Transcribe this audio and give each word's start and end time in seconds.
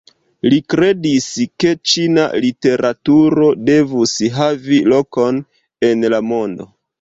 Li 0.51 0.57
kredis 0.73 1.25
ke 1.63 1.73
ĉina 1.91 2.23
literaturo 2.45 3.51
devus 3.69 4.15
havi 4.39 4.81
lokon 4.95 5.39
en 5.93 6.09
la 6.17 6.23
mondo. 6.33 6.69